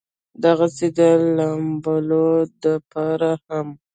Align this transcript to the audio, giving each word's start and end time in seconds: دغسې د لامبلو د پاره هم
دغسې 0.43 0.87
د 0.97 0.99
لامبلو 1.37 2.27
د 2.61 2.63
پاره 2.91 3.33
هم 3.45 3.67